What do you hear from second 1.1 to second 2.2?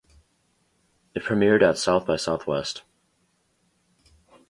It premiered at South by